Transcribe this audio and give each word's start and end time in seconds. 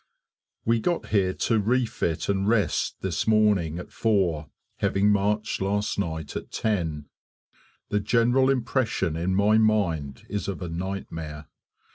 We 0.65 0.79
got 0.79 1.09
here 1.09 1.31
to 1.31 1.59
refit 1.59 2.27
and 2.27 2.47
rest 2.47 3.01
this 3.01 3.27
morning 3.27 3.77
at 3.77 3.91
4, 3.91 4.49
having 4.77 5.11
marched 5.11 5.61
last 5.61 5.99
night 5.99 6.35
at 6.35 6.49
10. 6.49 7.05
The 7.89 7.99
general 7.99 8.49
impression 8.49 9.15
in 9.15 9.35
my 9.35 9.59
mind 9.59 10.25
is 10.27 10.47
of 10.47 10.63
a 10.63 10.69
nightmare. 10.69 11.49